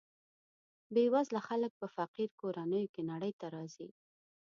[0.93, 3.89] بې وزله خلک په فقیر کورنیو کې نړۍ ته راځي.